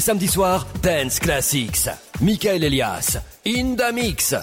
samedi 0.00 0.28
soir, 0.28 0.66
Dance 0.82 1.20
Classics. 1.20 1.88
Michael 2.20 2.64
Elias, 2.64 3.18
in 3.44 3.76
the 3.76 3.92
mix. 3.92 4.34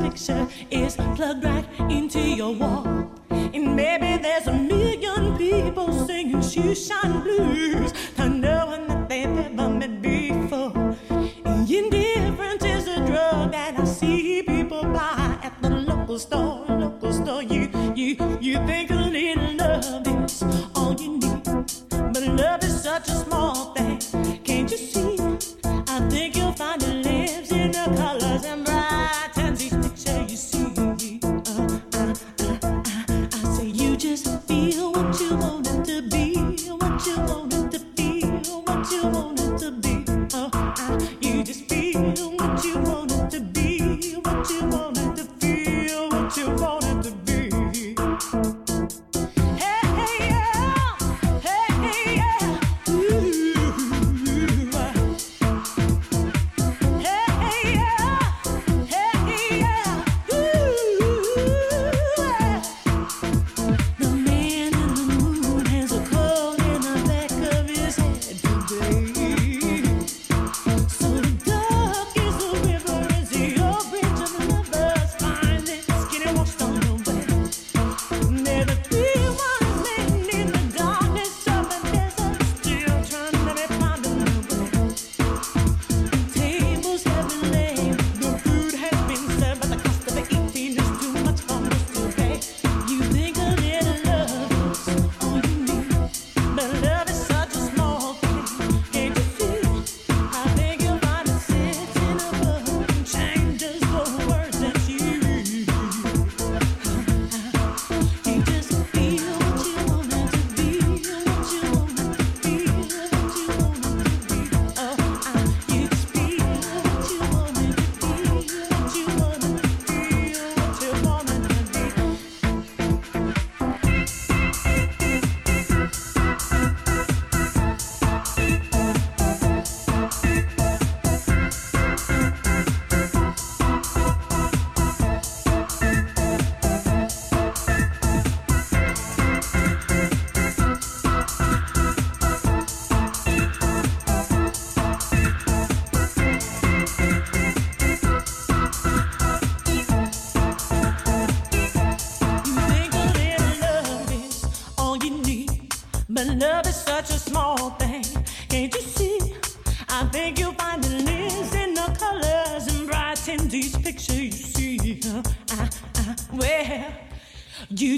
picture 0.00 0.46
is 0.70 0.96
plugged 1.14 1.44
right 1.44 1.66
into 1.90 2.20
your 2.20 2.54
wall. 2.54 2.86
And 3.30 3.76
maybe 3.76 4.22
there's 4.22 4.46
a 4.46 4.52
million 4.52 5.36
people 5.36 5.92
singing 6.06 6.36
shoeshine 6.36 7.22
blues. 7.22 7.92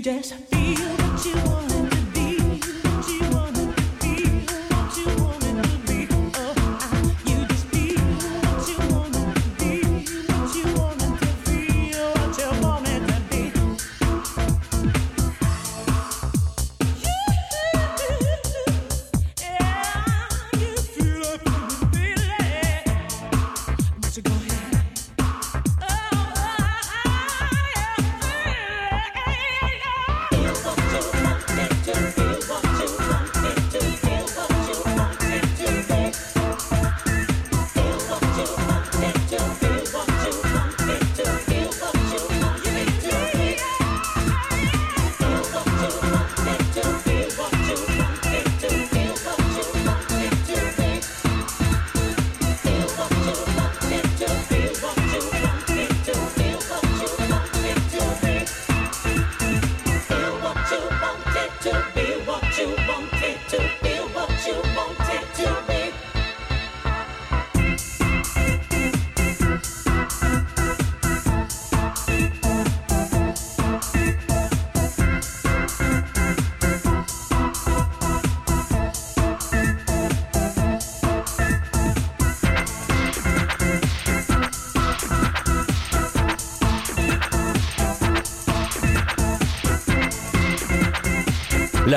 just 0.09 0.48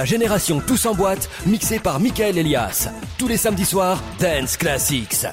la 0.02 0.06
génération 0.06 0.60
Tous 0.66 0.88
en 0.88 0.96
boîte, 0.96 1.30
mixée 1.46 1.78
par 1.78 2.00
Michael 2.00 2.36
Elias. 2.36 2.90
Tous 3.20 3.28
les 3.28 3.38
samedis 3.38 3.66
soirs, 3.66 4.02
Dance 4.20 4.58
Classics. 4.58 5.28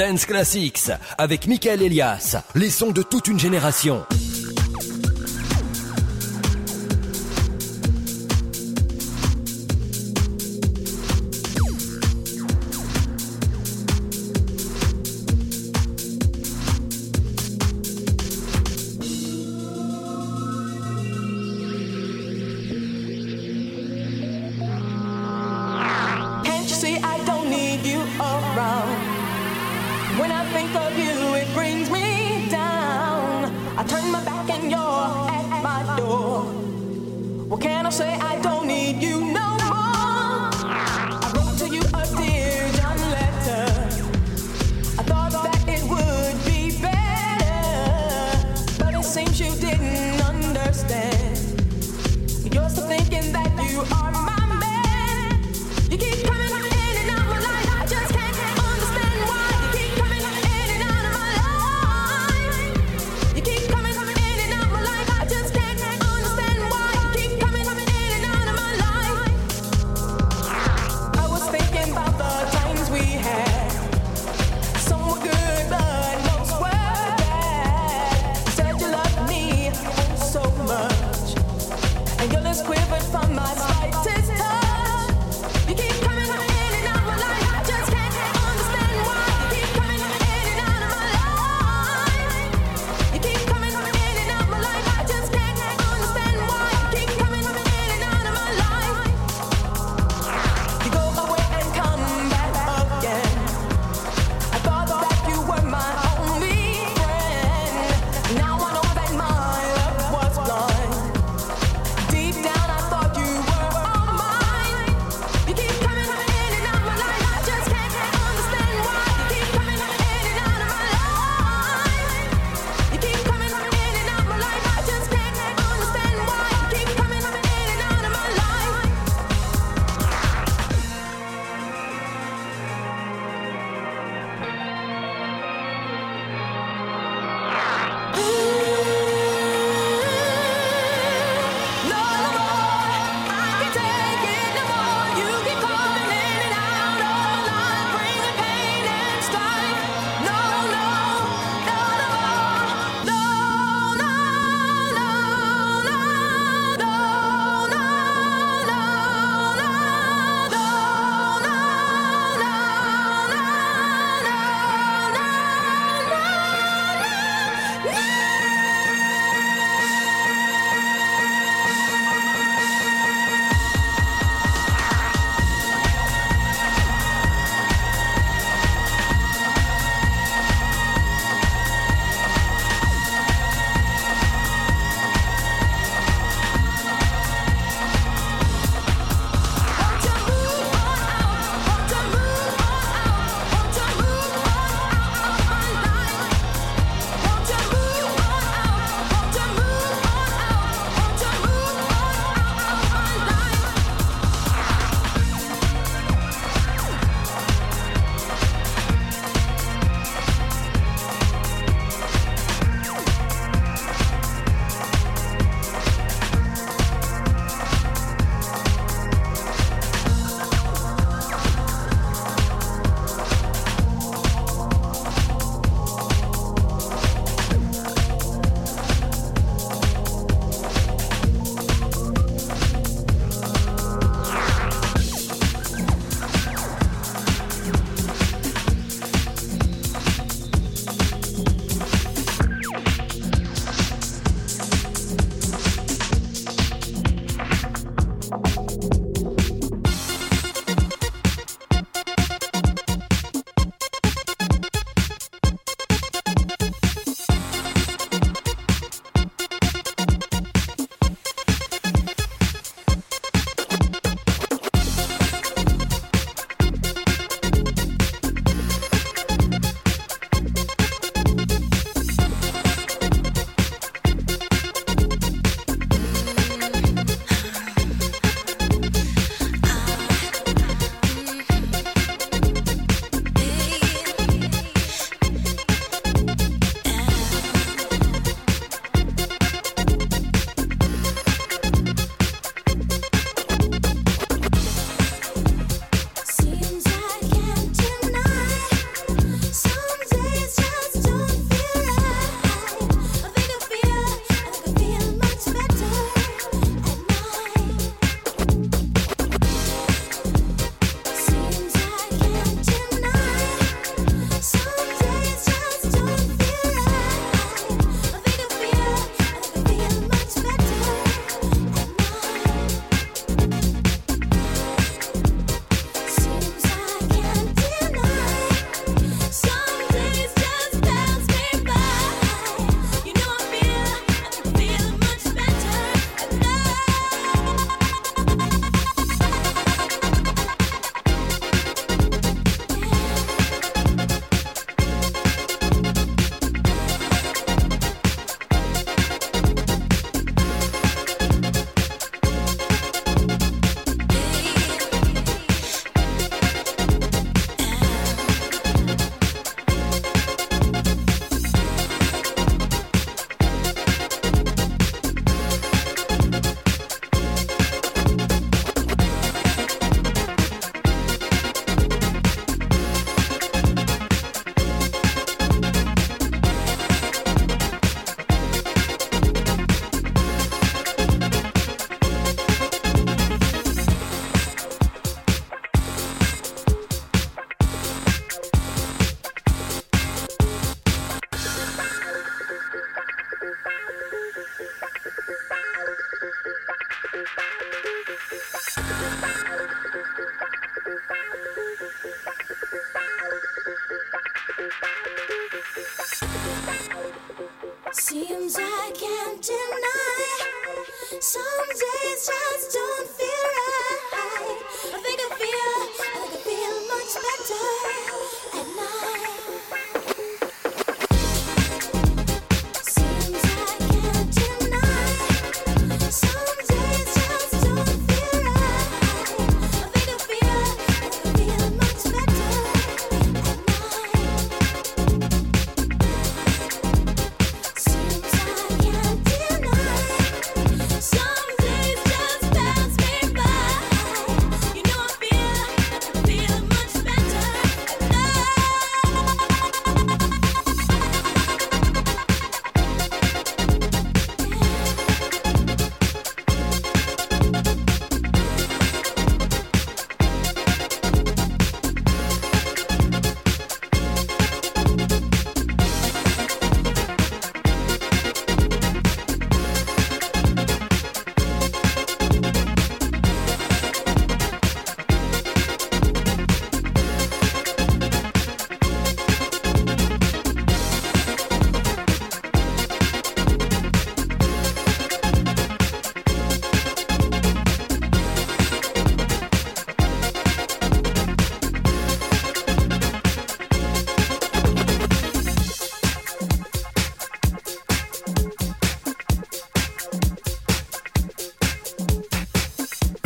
Dance 0.00 0.24
Classics 0.24 0.90
avec 1.18 1.46
Michael 1.46 1.82
Elias, 1.82 2.42
les 2.54 2.70
sons 2.70 2.90
de 2.90 3.02
toute 3.02 3.28
une 3.28 3.38
génération. 3.38 4.06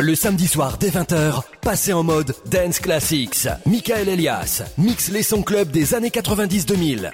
Le 0.05 0.13
samedi 0.13 0.47
soir 0.47 0.77
dès 0.77 0.91
20h, 0.91 1.41
passez 1.61 1.91
en 1.91 2.03
mode 2.03 2.35
Dance 2.45 2.77
Classics. 2.77 3.47
Michael 3.65 4.07
Elias 4.07 4.61
mixe 4.77 5.09
les 5.09 5.23
sons 5.23 5.41
club 5.41 5.71
des 5.71 5.95
années 5.95 6.09
90-2000. 6.09 7.09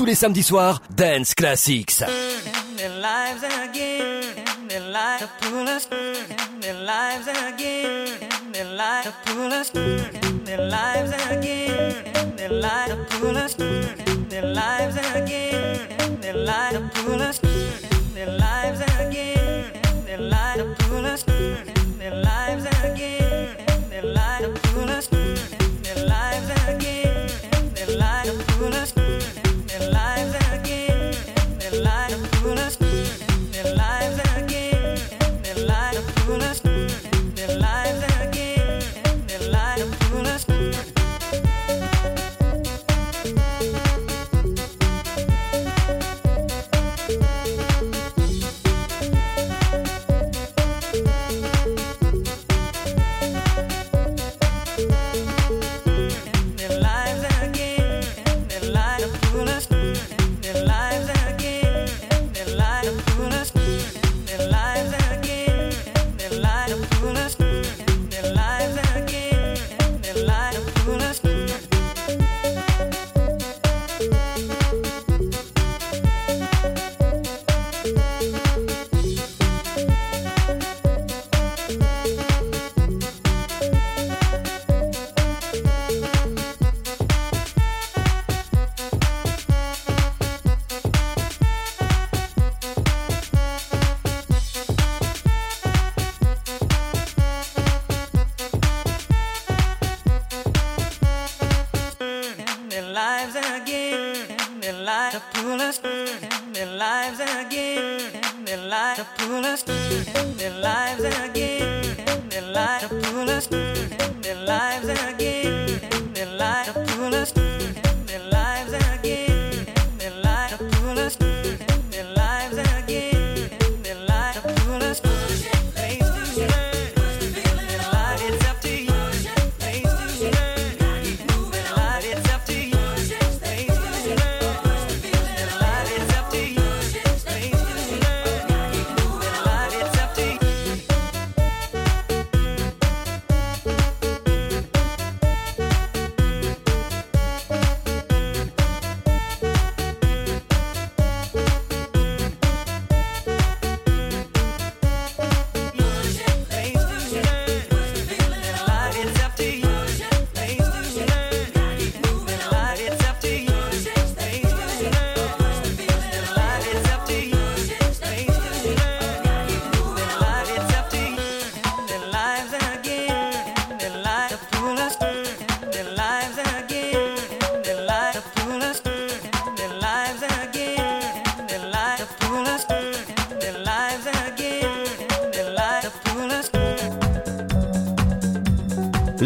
tous 0.00 0.06
les 0.06 0.14
samedis 0.14 0.44
soirs, 0.44 0.80
Dance 0.96 1.34
Classics. 1.34 1.98
Their 1.98 2.88
lives 3.02 3.44
again, 3.44 4.22
their 4.66 4.80
lives 4.80 5.28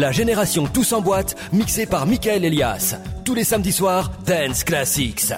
la 0.05 0.11
génération 0.11 0.67
Tous 0.71 0.93
en 0.93 1.01
boîte, 1.01 1.35
mixée 1.51 1.87
par 1.87 2.05
Michael 2.05 2.45
Elias. 2.45 2.95
Tous 3.23 3.33
les 3.33 3.43
samedis 3.43 3.71
soirs, 3.71 4.11
Dance 4.27 4.63
Classics. 4.63 5.33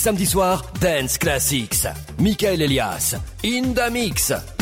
Samedis 0.00 0.32
soirs, 0.32 0.62
Dance 0.80 1.18
Classics. 1.18 1.86
Michael 2.18 2.62
Elias, 2.62 3.14
in 3.42 3.74
the 3.74 3.90
mix. 3.90 4.59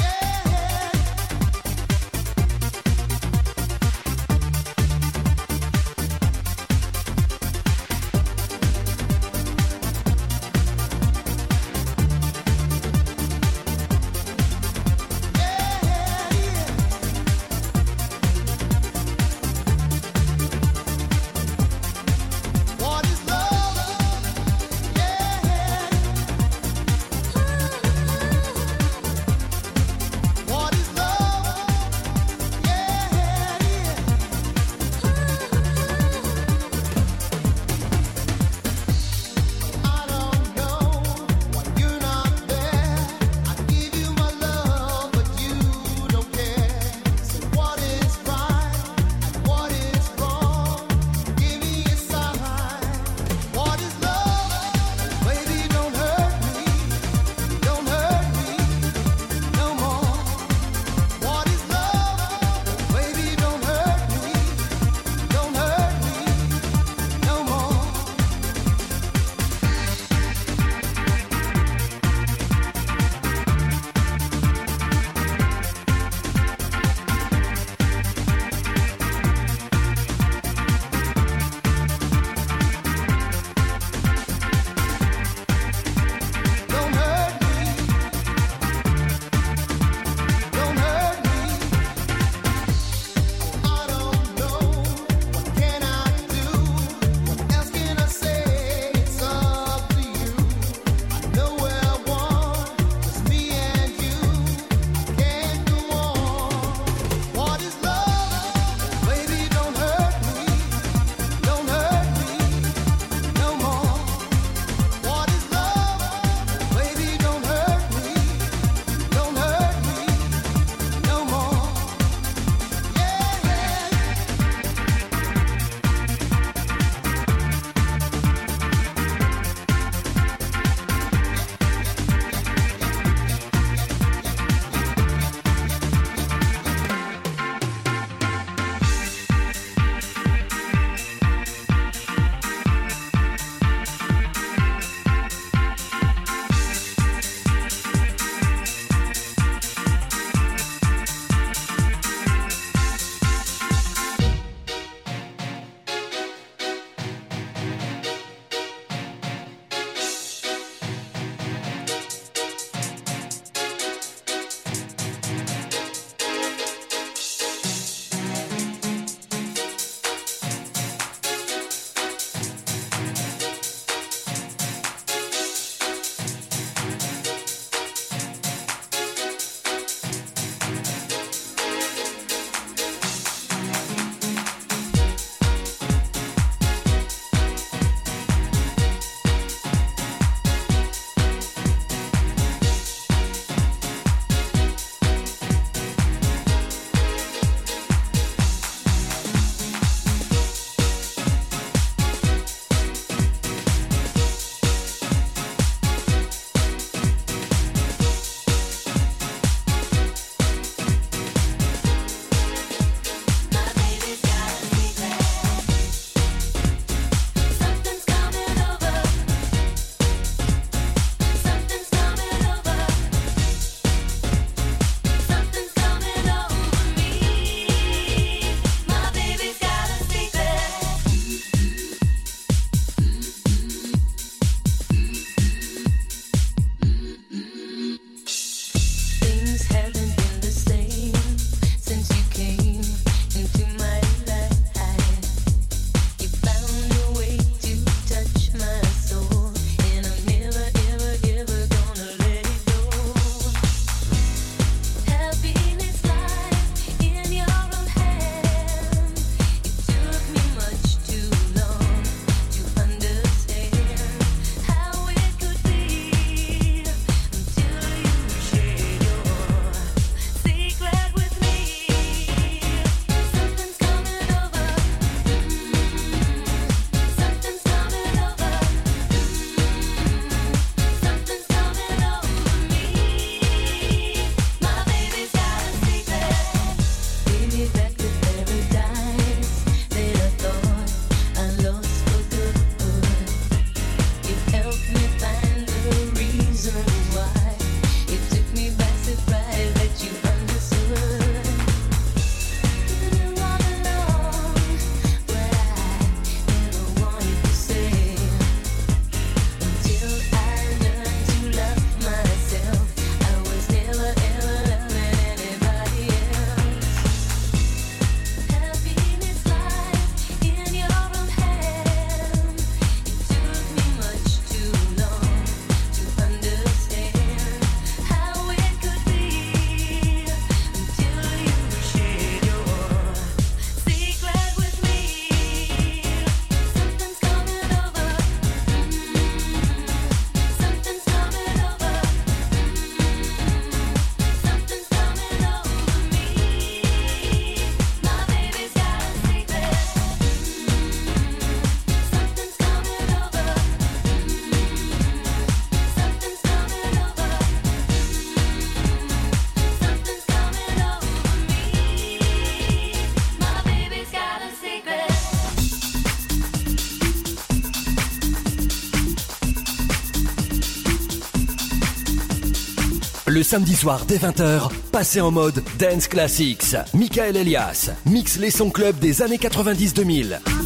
Le 373.38 373.44
samedi 373.44 373.76
soir 373.76 374.04
dès 374.04 374.16
20h, 374.16 374.68
passez 374.90 375.20
en 375.20 375.30
mode 375.30 375.62
Dance 375.78 376.08
Classics. 376.08 376.74
Michael 376.92 377.36
Elias 377.36 377.90
mixe 378.04 378.36
les 378.36 378.50
sons 378.50 378.70
club 378.70 378.98
des 378.98 379.22
années 379.22 379.36
90-2000. 379.36 380.57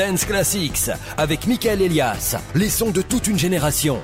Dance 0.00 0.24
Classics 0.24 0.90
avec 1.18 1.46
Michael 1.46 1.82
Elias, 1.82 2.34
les 2.54 2.70
sons 2.70 2.90
de 2.90 3.02
toute 3.02 3.26
une 3.26 3.38
génération. 3.38 4.00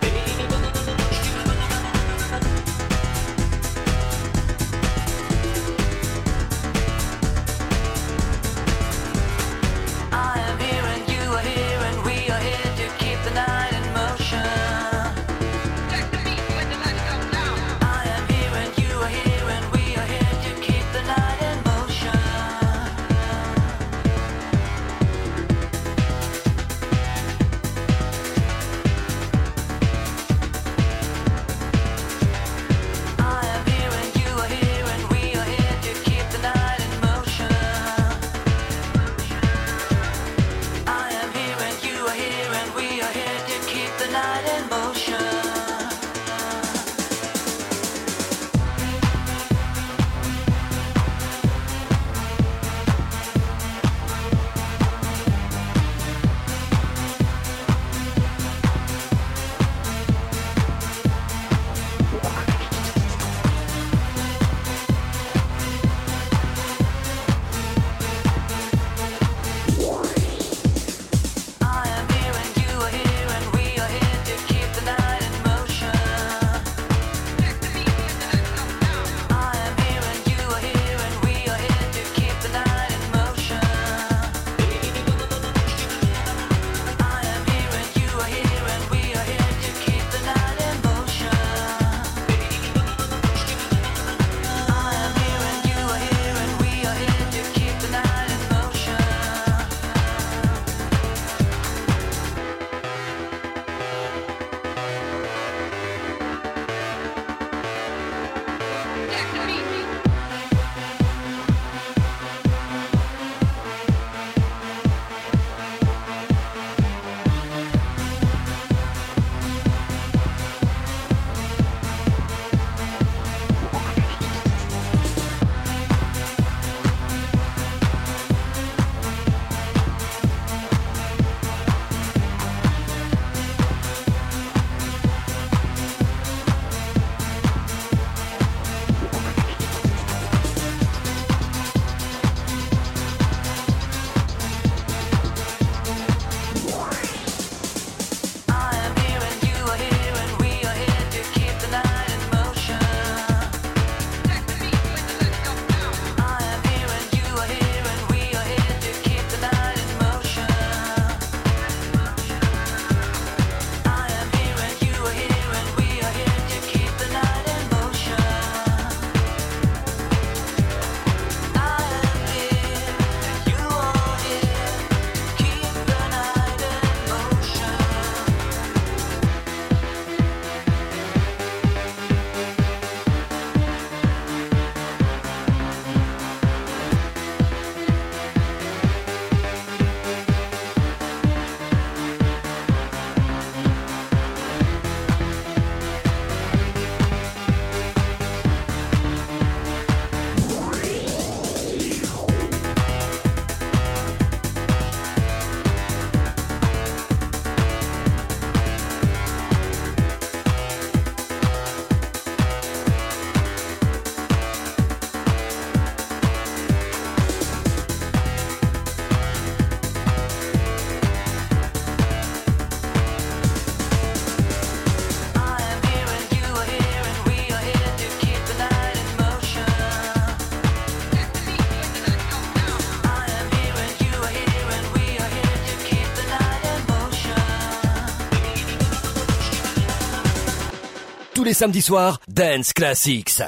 les 241.46 241.54
samedis 241.54 241.82
soirs, 241.82 242.18
Dance 242.26 242.72
Classics. 242.72 243.40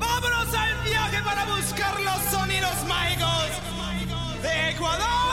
Vámonos 0.00 0.54
al 0.54 0.84
viaje 0.84 1.22
para 1.22 1.44
buscar 1.44 2.00
los 2.00 2.32
sonidos 2.32 2.84
mágicos 2.88 3.50
de 4.42 4.70
Ecuador. 4.70 5.27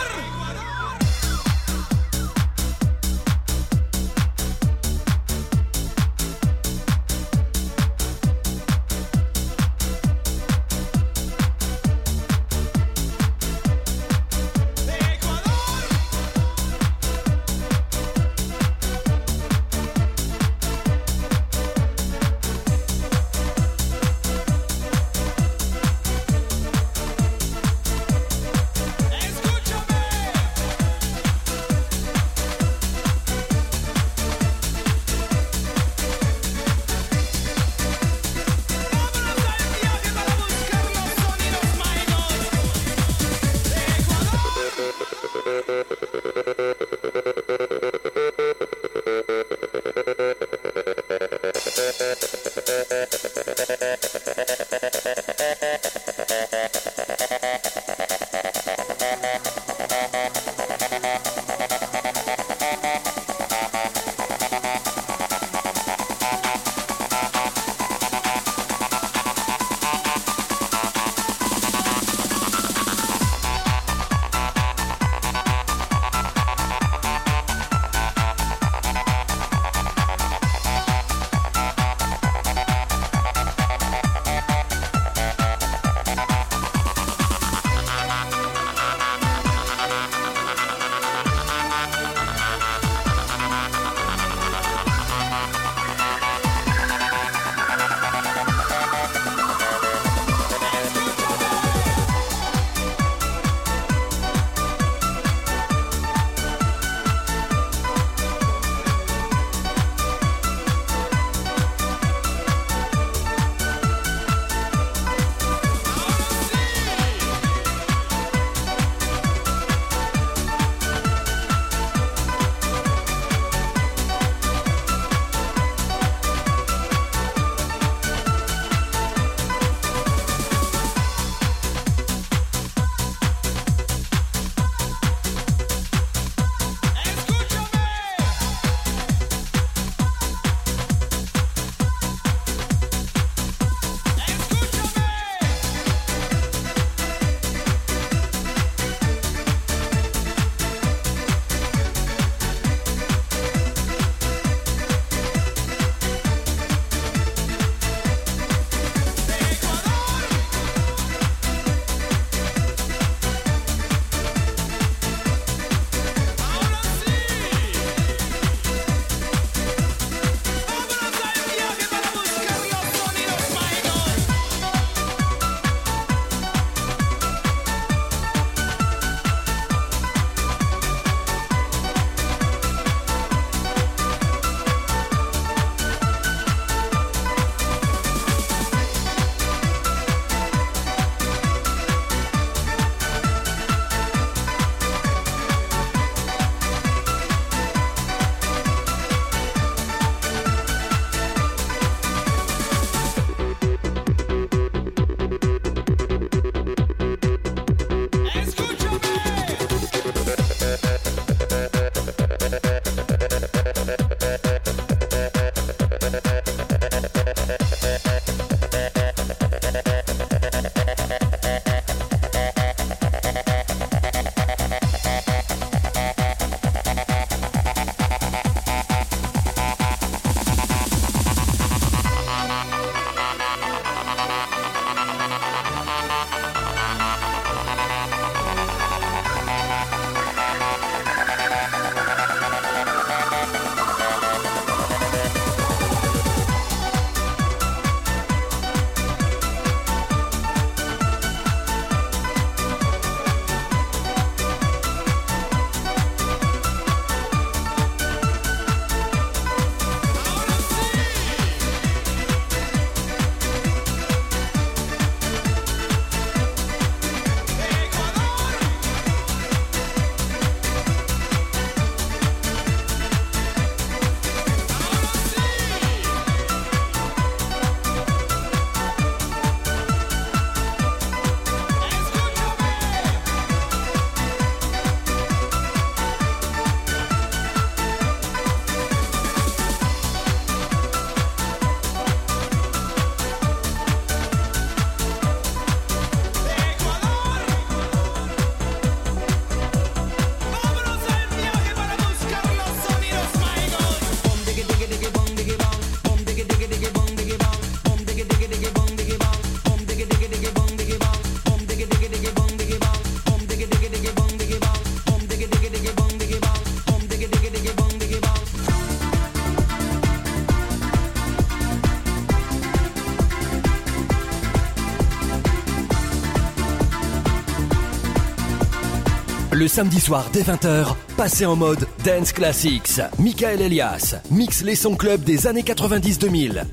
Le 329.65 329.69
samedi 329.69 329.99
soir 329.99 330.29
dès 330.31 330.43
20h, 330.43 330.93
passez 331.17 331.43
en 331.43 331.55
mode 331.55 331.87
Dance 332.03 332.33
Classics. 332.33 333.01
Michael 333.17 333.61
Elias 333.61 334.13
mixe 334.29 334.61
les 334.61 334.75
sons 334.75 334.95
club 334.95 335.23
des 335.23 335.47
années 335.47 335.63
90-2000. 335.63 336.65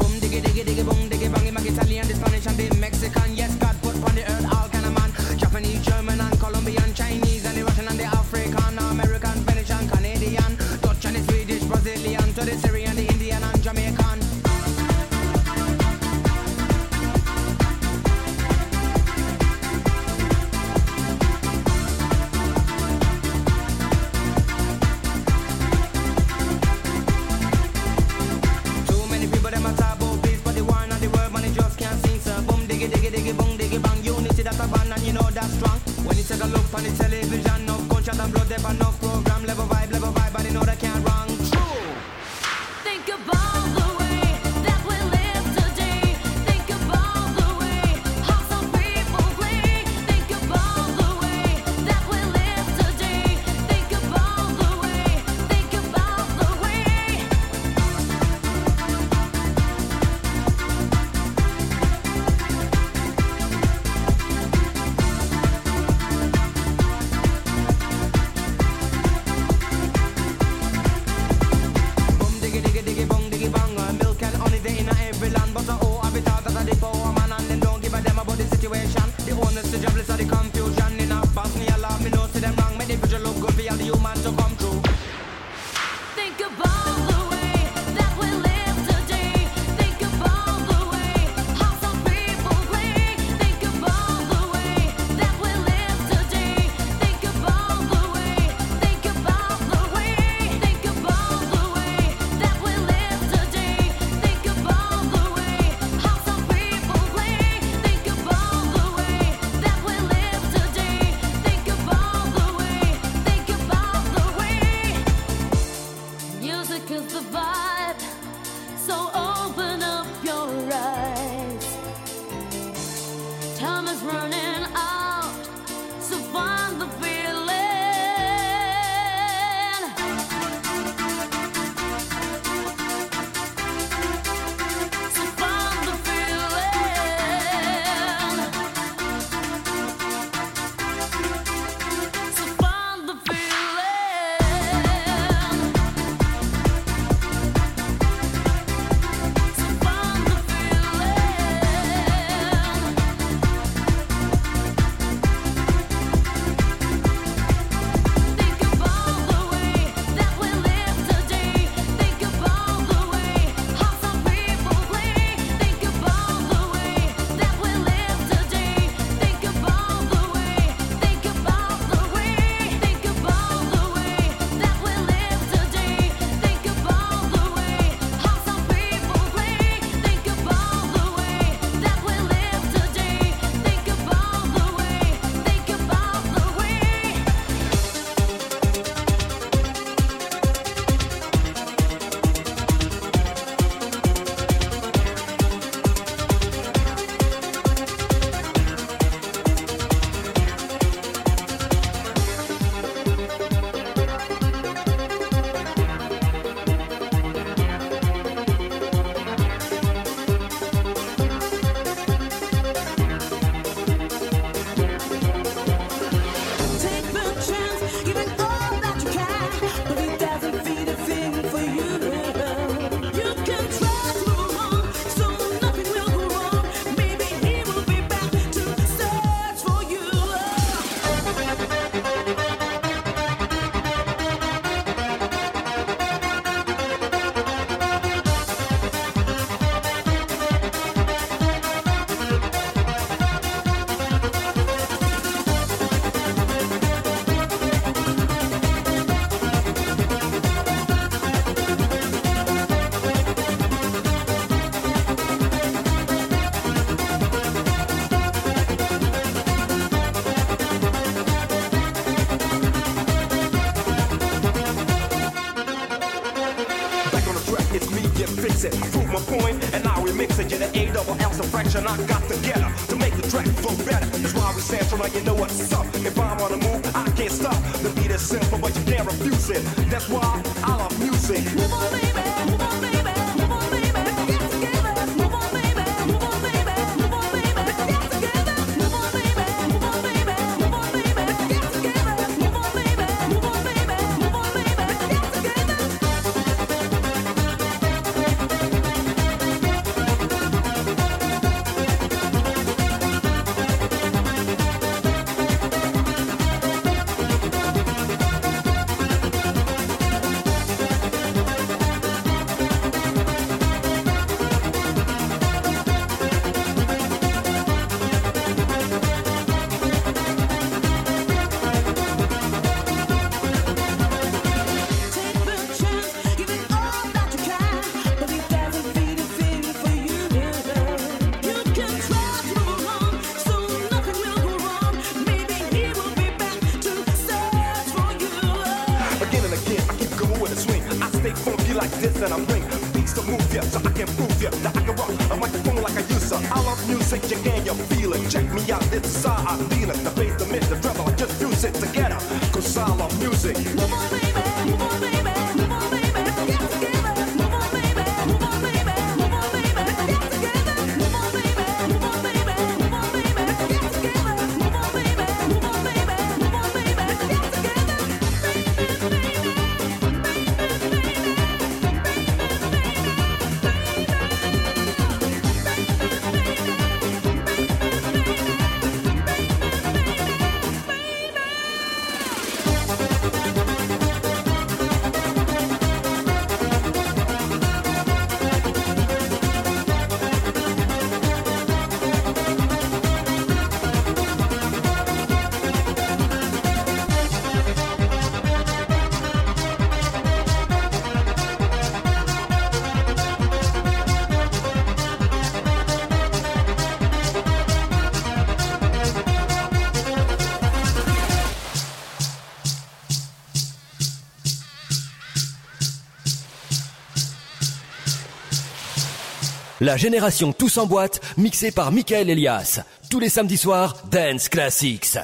La 419.83 419.96
génération 419.96 420.53
Tous 420.53 420.79
en 420.79 420.87
boîte, 420.87 421.21
mixée 421.37 421.72
par 421.72 421.91
Michael 421.91 422.30
Elias. 422.30 422.83
Tous 423.11 423.18
les 423.18 423.29
samedis 423.29 423.57
soirs, 423.57 423.96
Dance 424.13 424.49
Classics. 424.49 425.18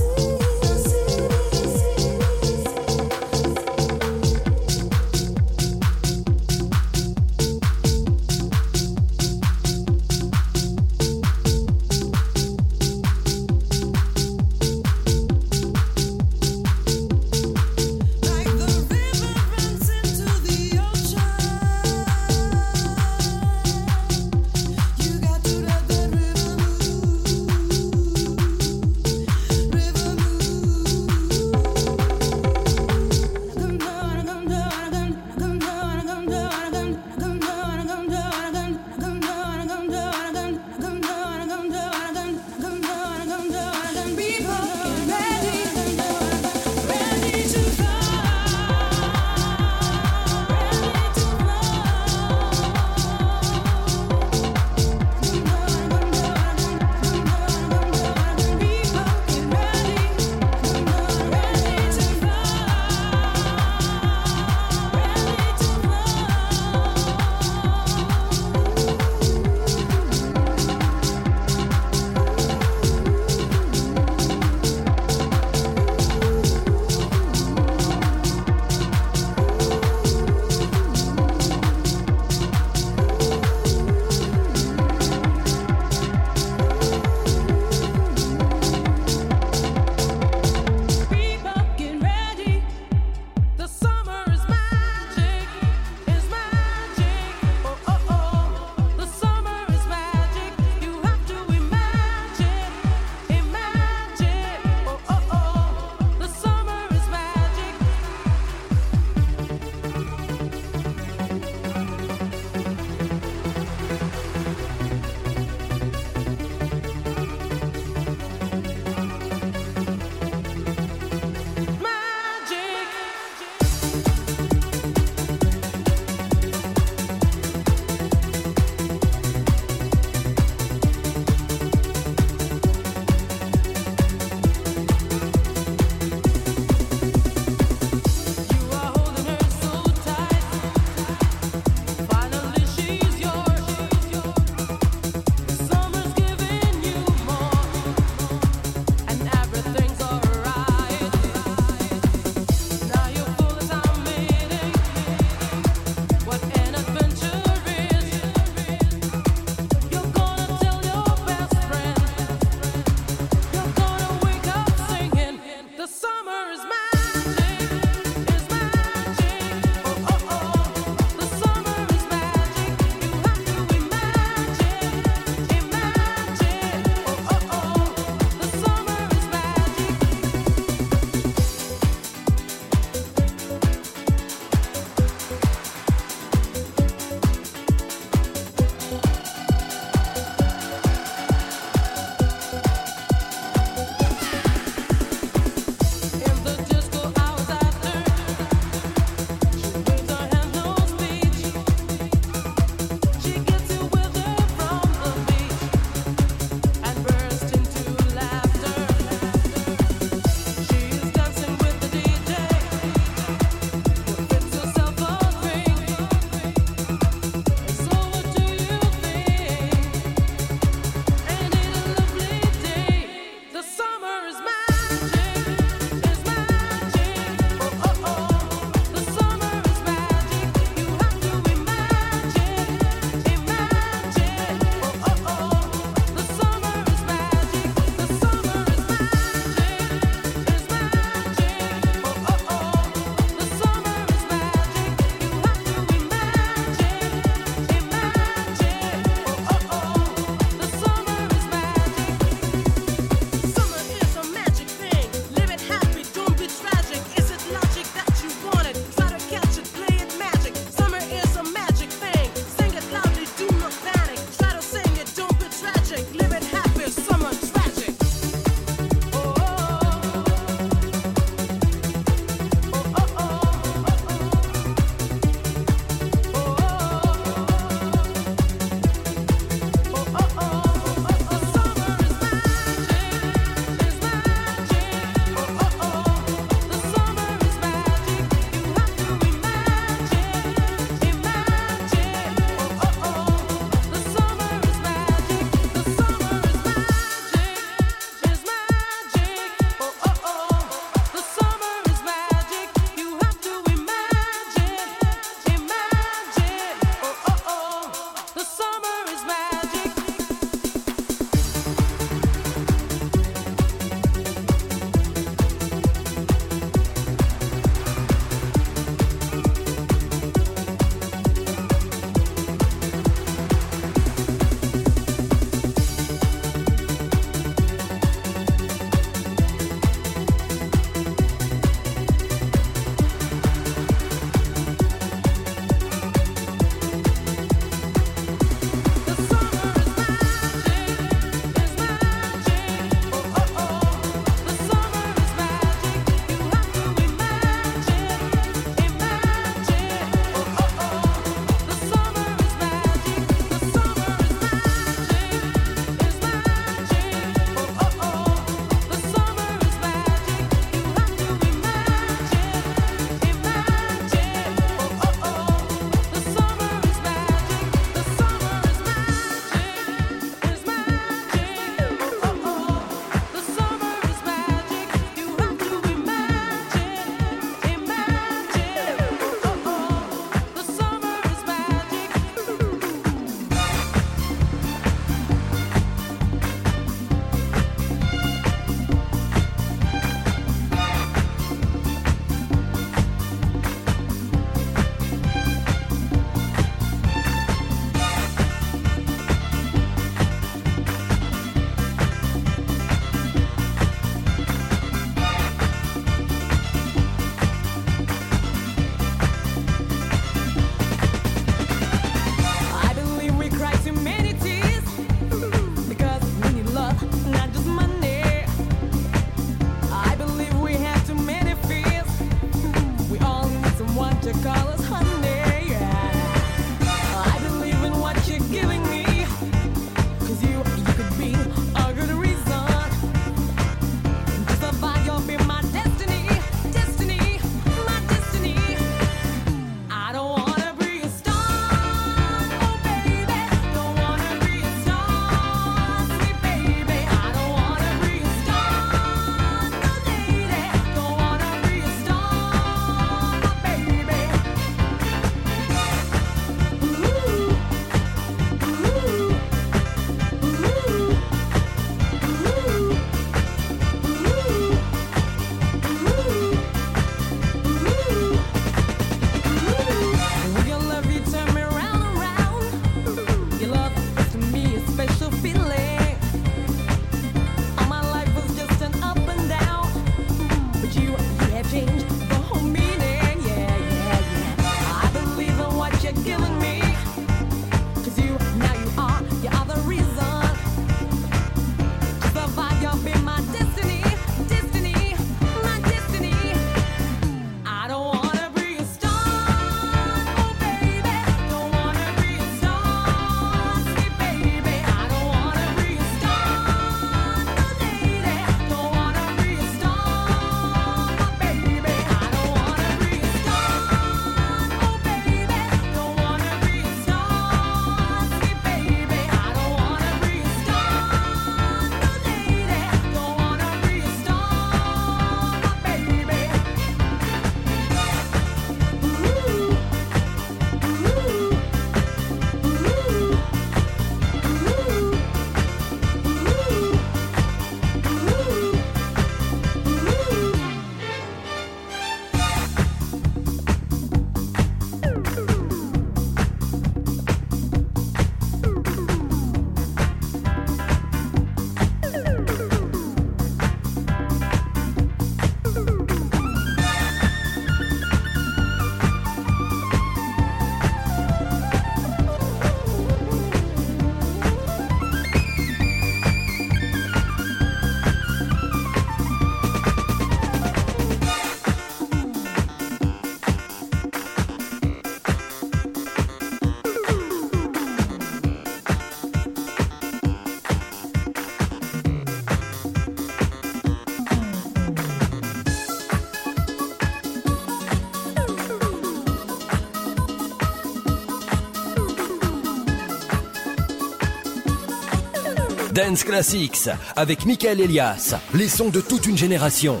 Classics 596.14 596.88
avec 597.16 597.44
Michael 597.46 597.80
Elias, 597.80 598.36
les 598.54 598.68
sons 598.68 598.90
de 598.90 599.00
toute 599.00 599.26
une 599.26 599.36
génération. 599.36 600.00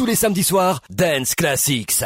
tous 0.00 0.06
les 0.06 0.16
samedis 0.16 0.44
soirs, 0.44 0.80
Dance 0.88 1.34
Classics. 1.34 2.02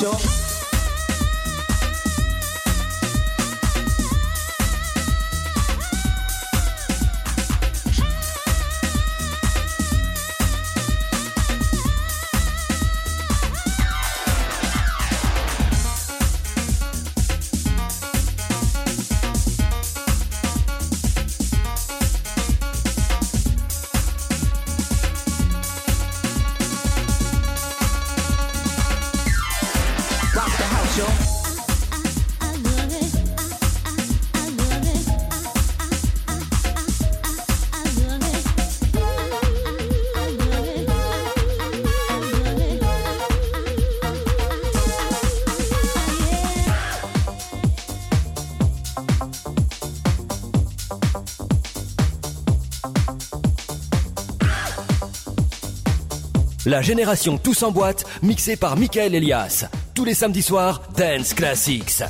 쇼 0.00 0.29
La 56.70 56.82
génération 56.82 57.36
Tous 57.36 57.64
en 57.64 57.72
boîte, 57.72 58.04
mixée 58.22 58.54
par 58.54 58.76
Michael 58.76 59.16
Elias. 59.16 59.64
Tous 59.92 60.04
les 60.04 60.14
samedis 60.14 60.40
soirs, 60.40 60.82
Dance 60.96 61.34
Classics. 61.34 62.04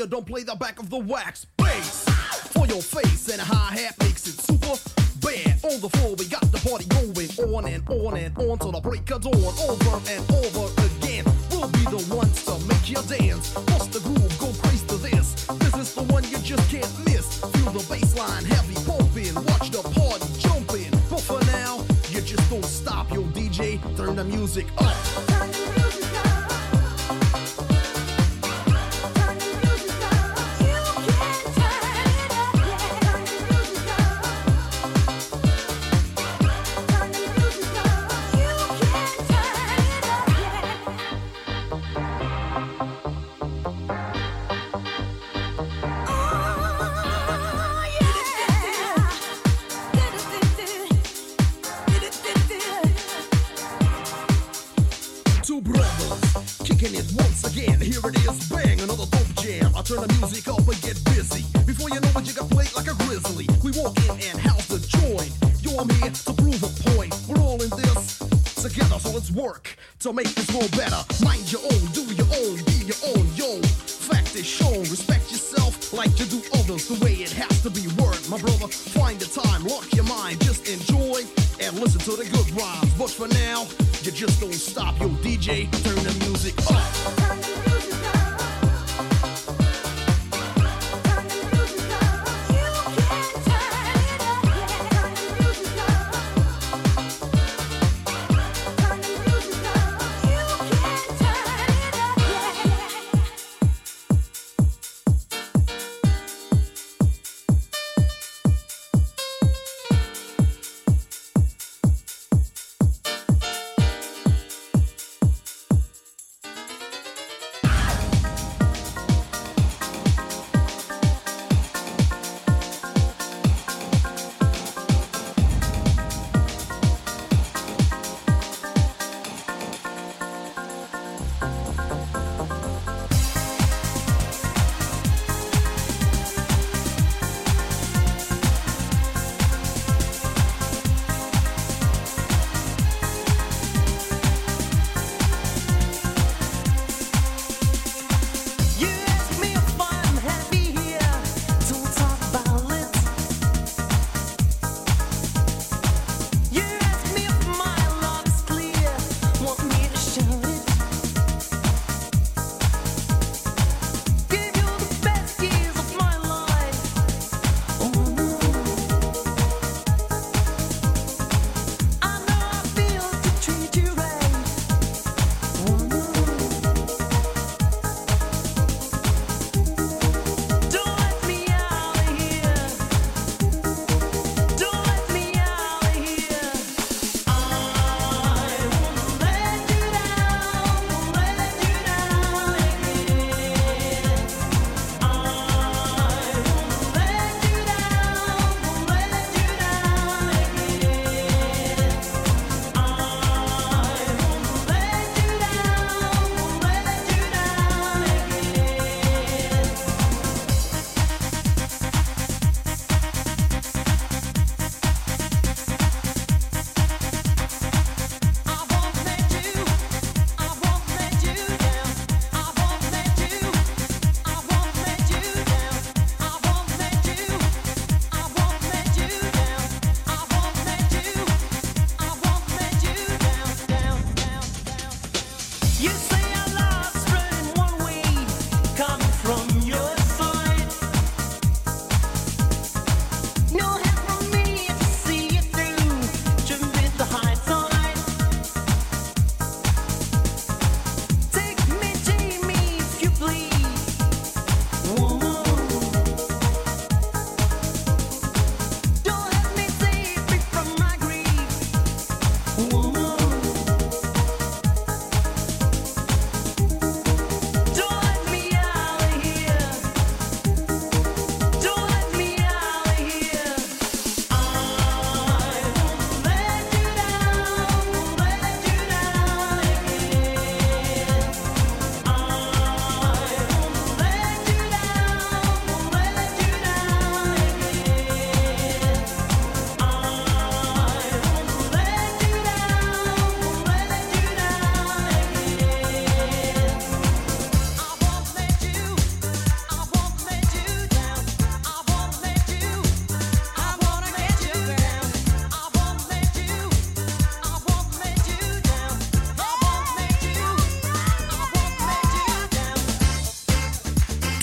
You 0.00 0.06
don't 0.06 0.24
play 0.24 0.42
the 0.42 0.54
back 0.54 0.78
of 0.78 0.88
the 0.88 0.96
wax. 0.96 1.44
Bass 1.58 2.08
for 2.56 2.66
your 2.66 2.80
face 2.80 3.28
and 3.28 3.38
a 3.38 3.44
hi 3.44 3.74
hat 3.74 3.94
makes 4.00 4.26
it 4.26 4.40
super 4.40 4.80
bad. 5.20 5.60
On 5.62 5.78
the 5.78 5.90
floor, 5.90 6.14
we 6.16 6.24
got 6.24 6.40
the 6.50 6.58
party 6.66 6.86
going 6.88 7.28
on 7.54 7.66
and 7.66 7.86
on 7.86 8.16
and 8.16 8.32
on 8.38 8.58
till 8.58 8.72
the 8.72 8.80
break 8.80 9.10
of 9.10 9.20
dawn. 9.20 9.34
Over 9.36 10.00
and 10.08 10.24
over 10.40 10.72
again, 10.88 11.26
we'll 11.50 11.68
be 11.68 11.84
the 11.84 12.00
ones 12.16 12.46
to 12.46 12.56
make 12.64 12.88
you 12.88 12.96
dance. 13.12 13.52
Bust 13.68 13.92
the 13.92 14.00
groove, 14.00 14.32
go 14.40 14.48
crazy 14.62 14.86
to 14.86 14.96
this. 14.96 15.44
This 15.68 15.76
is 15.76 15.94
the 15.94 16.04
one 16.04 16.24
you 16.24 16.38
just 16.38 16.64
can't 16.70 16.88
miss. 17.04 17.36
Feel 17.52 17.70
the 17.70 17.84
bass 17.92 18.16
line 18.16 18.44
heavy 18.46 18.80
pumping. 18.88 19.34
Watch 19.52 19.68
the 19.68 19.84
party 19.84 20.24
jumping. 20.40 20.90
But 21.10 21.20
for 21.20 21.44
now, 21.52 21.84
you 22.08 22.22
just 22.22 22.48
don't 22.48 22.64
stop, 22.64 23.12
yo 23.12 23.20
DJ. 23.36 23.76
Turn 23.98 24.16
the 24.16 24.24
music 24.24 24.64
up. 24.78 25.39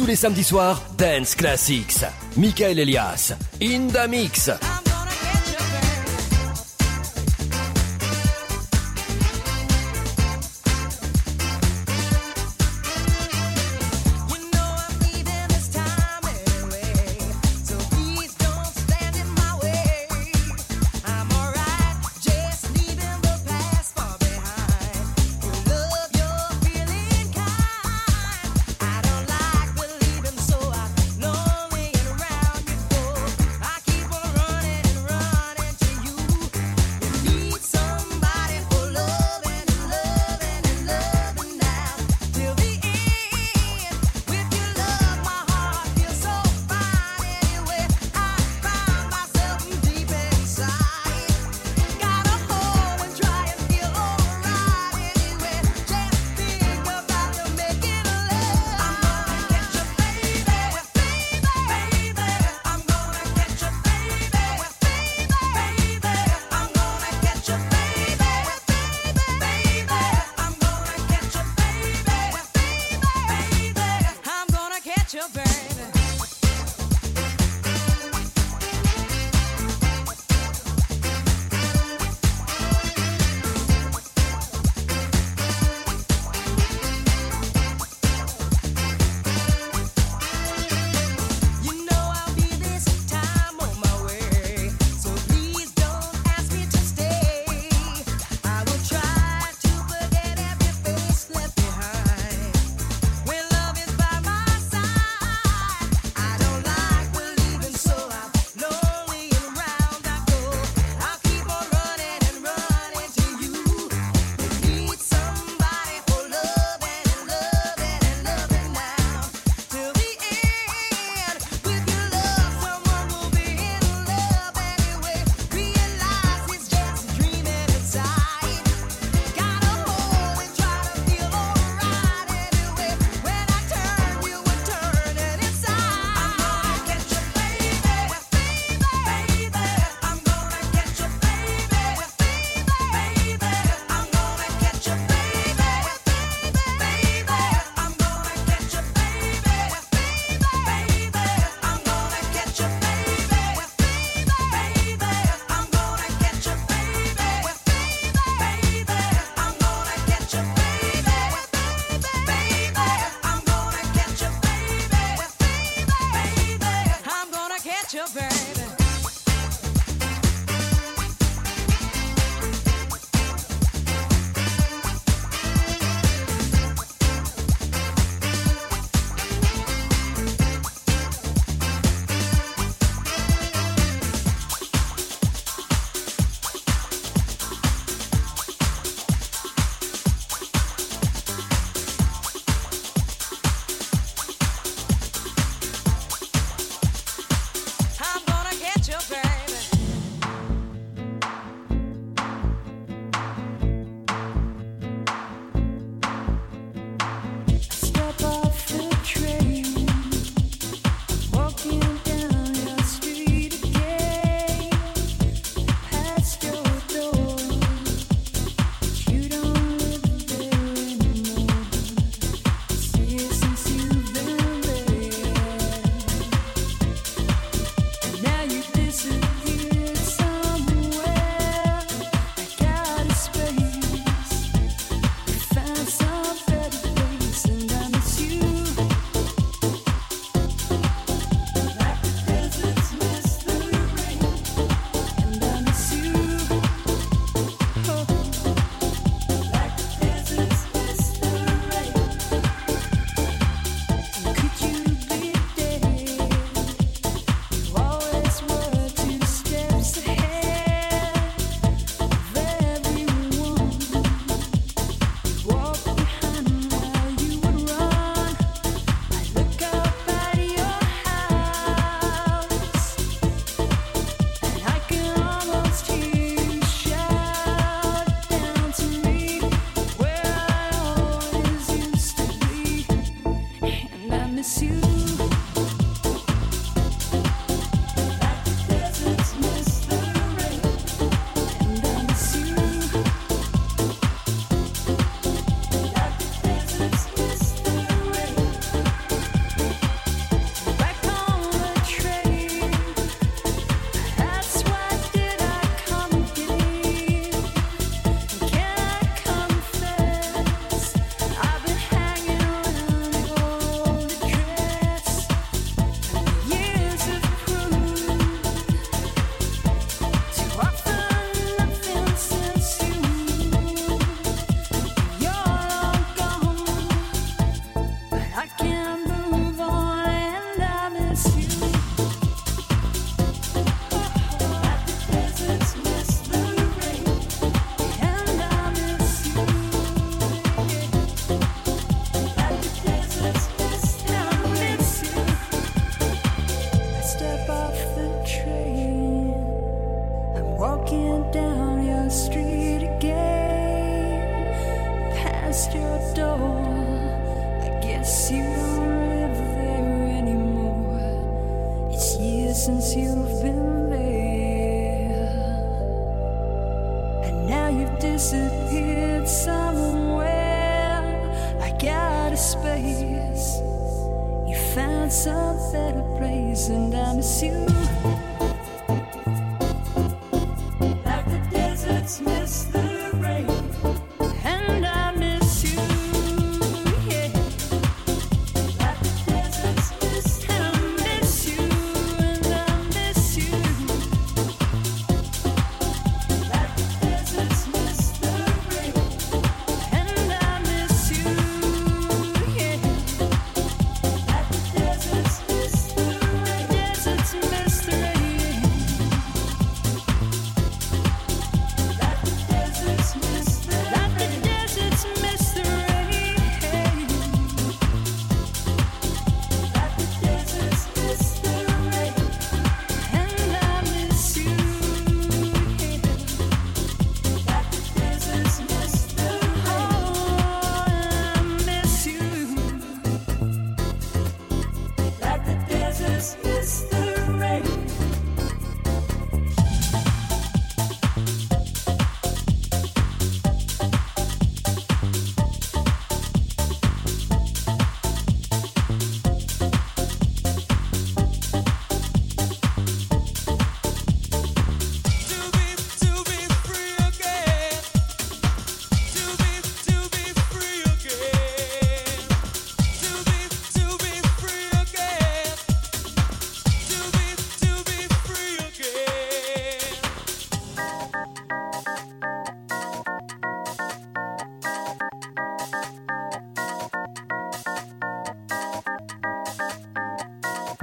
les 0.08 0.16
samedis 0.16 0.44
soirs, 0.46 0.82
Dance 0.98 1.36
Classics. 1.36 2.06
Michael 2.38 2.80
Elias, 2.80 3.34
In 3.60 3.88
the 3.90 4.08
Mix. 4.10 4.50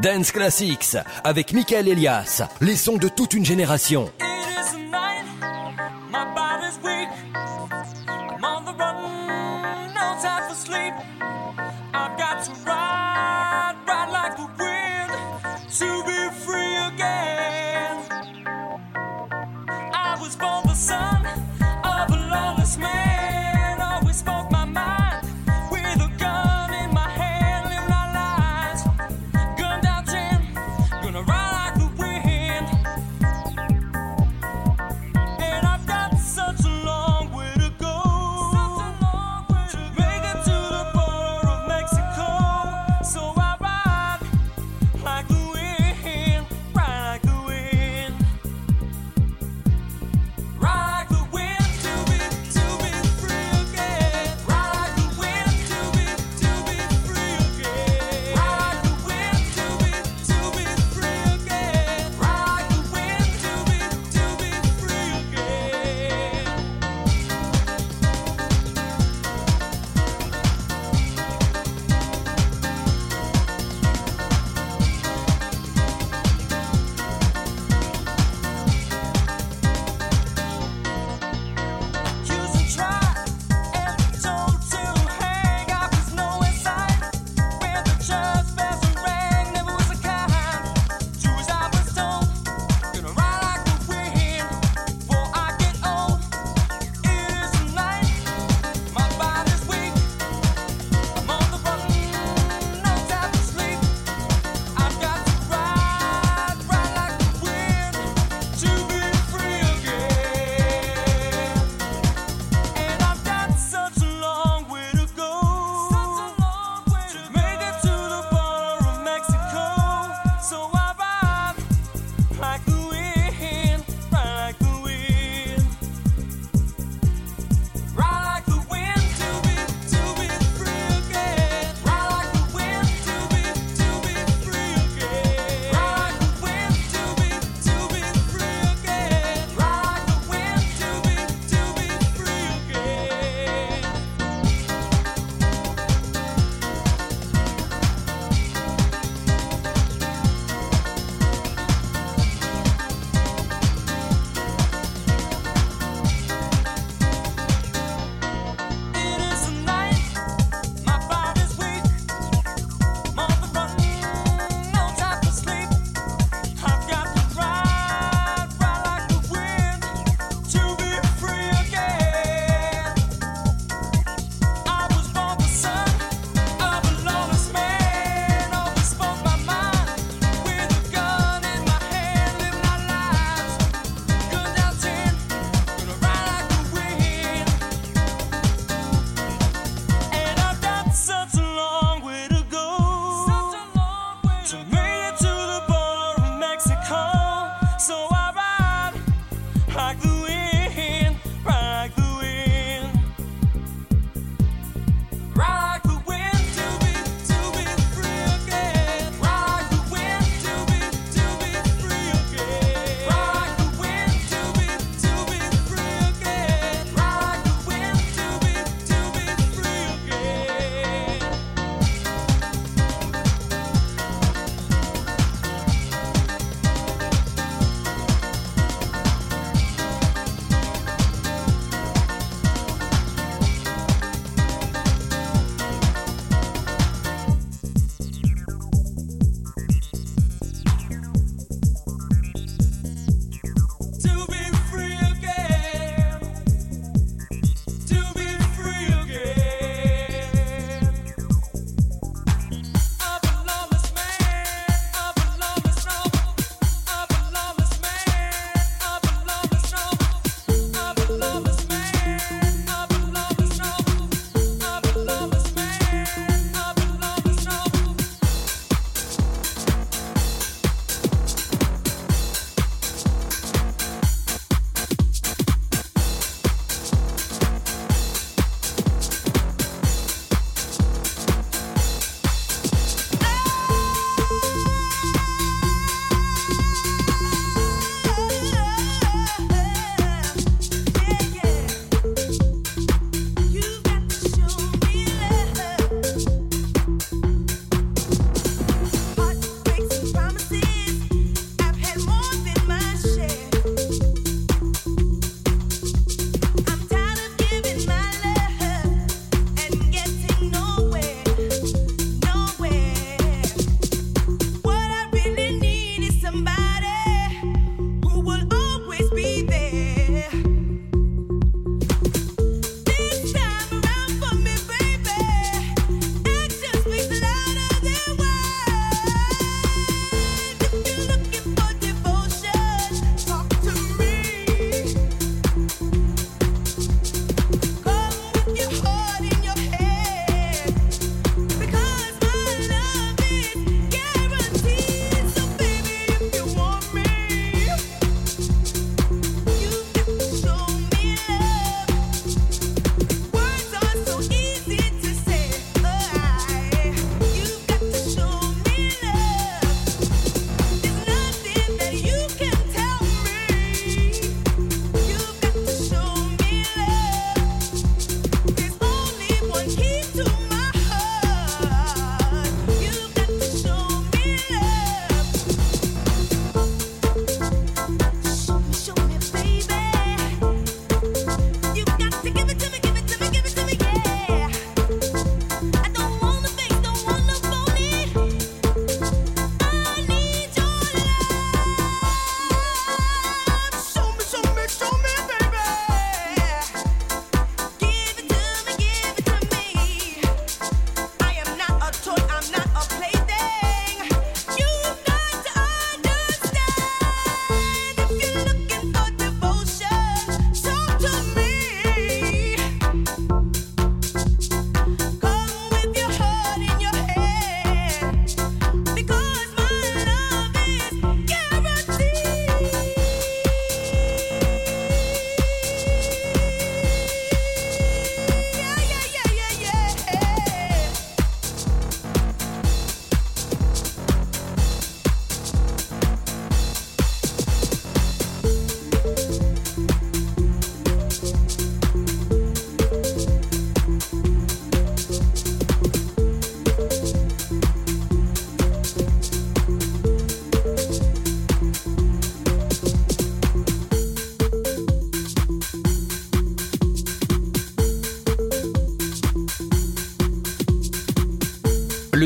Dance 0.05 0.33
Classics 0.33 0.99
avec 1.25 1.55
Michael 1.55 1.89
Elias, 1.89 2.43
les 2.61 2.77
sons 2.77 2.99
de 2.99 3.09
toute 3.09 3.33
une 3.33 3.47
génération. 3.47 4.13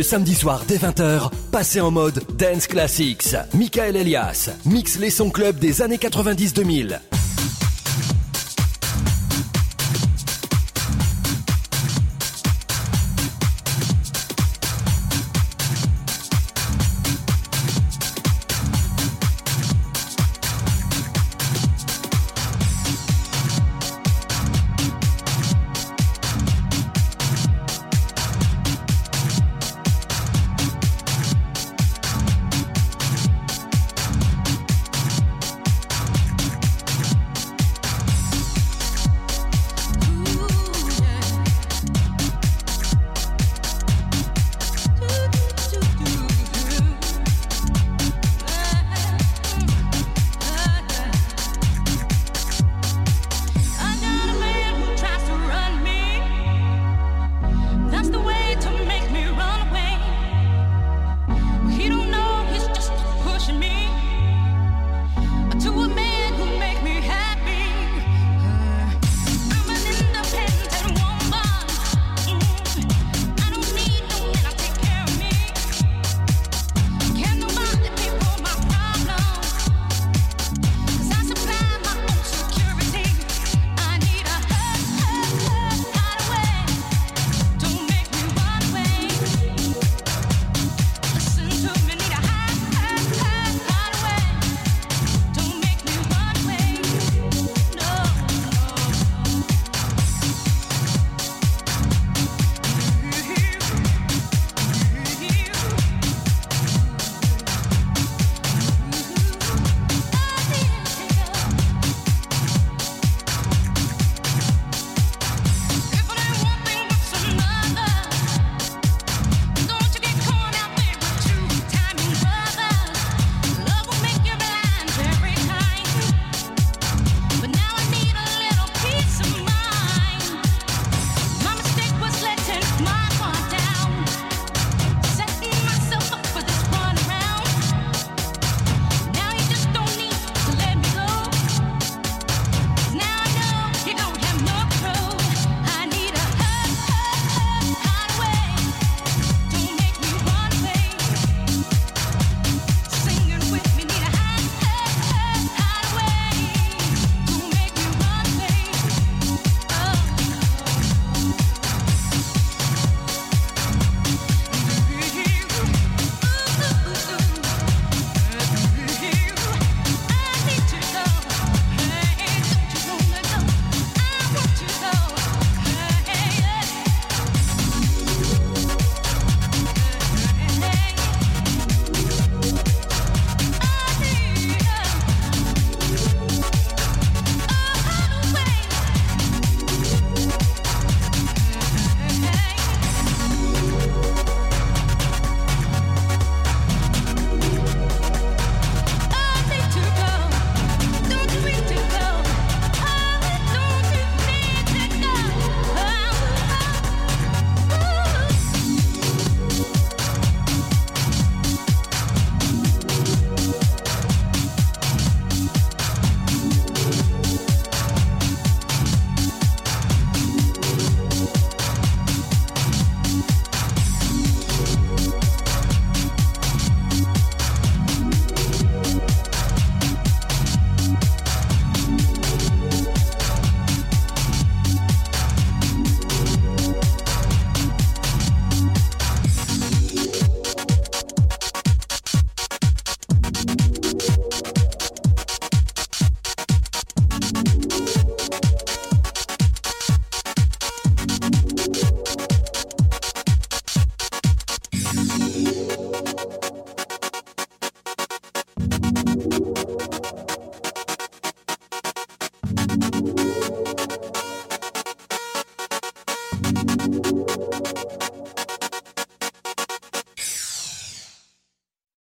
Samedi 0.08 0.34
soir 0.34 0.62
dès 0.66 0.78
20h, 0.78 1.30
passez 1.52 1.82
en 1.82 1.90
mode 1.90 2.22
Dance 2.38 2.66
Classics. 2.66 3.36
Michael 3.52 3.94
Elias, 3.94 4.48
mix 4.64 4.98
les 4.98 5.10
sons 5.10 5.28
club 5.28 5.58
des 5.58 5.82
années 5.82 5.98
90-2000. 5.98 7.17